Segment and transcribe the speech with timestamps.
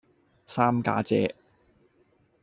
[0.47, 1.35] 三家姐